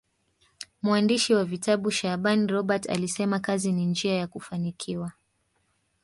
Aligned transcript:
mwandishi 0.83 1.33
wa 1.33 1.45
vitabu 1.45 1.91
shaaban 1.91 2.47
robert 2.47 2.89
alisema 2.89 3.39
kazi 3.39 3.71
ni 3.71 3.85
njia 3.85 4.13
ya 4.15 4.27
kufanikiwa 4.27 5.11